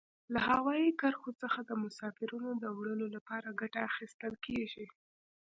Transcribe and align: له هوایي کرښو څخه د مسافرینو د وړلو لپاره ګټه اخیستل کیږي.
له 0.33 0.39
هوایي 0.49 0.89
کرښو 1.01 1.31
څخه 1.41 1.59
د 1.69 1.71
مسافرینو 1.83 2.49
د 2.63 2.65
وړلو 2.77 3.07
لپاره 3.15 3.57
ګټه 3.61 3.79
اخیستل 3.89 4.33
کیږي. 4.45 4.85